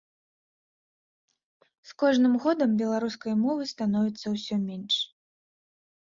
[1.89, 4.95] З кожным годам беларускай мовы становіцца ўсё менш.